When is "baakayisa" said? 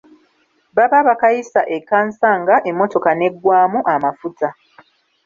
1.07-1.61